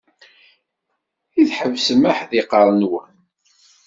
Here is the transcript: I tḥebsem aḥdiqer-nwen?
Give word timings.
I 1.41 1.43
tḥebsem 1.49 2.01
aḥdiqer-nwen? 2.11 3.13